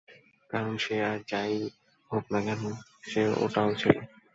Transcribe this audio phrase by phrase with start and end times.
[0.49, 1.57] কারণ সে আর যা-ই
[2.11, 2.63] হউক না কেন,
[3.03, 3.95] সে ওটাও ছিল।